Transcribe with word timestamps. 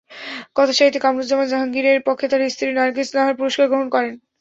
কথাসাহিত্যে 0.55 1.03
কামরুজ্জামান 1.03 1.47
জাহাঙ্গীরের 1.47 1.99
পক্ষে 2.07 2.25
তাঁর 2.31 2.51
স্ত্রী 2.53 2.69
নারগিস 2.71 3.09
নাহার 3.15 3.37
পুরস্কার 3.39 3.65
গ্রহণ 3.71 3.87
করেন। 3.95 4.13